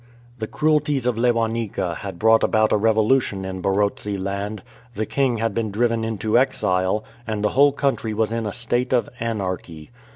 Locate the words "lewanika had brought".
1.15-2.41